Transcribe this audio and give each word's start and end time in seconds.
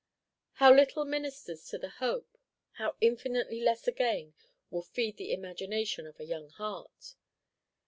How 0.53 0.73
little 0.73 1.05
ministers 1.05 1.67
to 1.67 1.77
the 1.77 1.89
hope; 1.89 2.35
how 2.79 2.95
infinitely 3.01 3.61
less 3.61 3.87
again 3.87 4.33
will 4.71 4.81
feed 4.81 5.17
the 5.17 5.31
imagination 5.31 6.07
of 6.07 6.19
a 6.19 6.25
young 6.25 6.49
heart! 6.49 7.13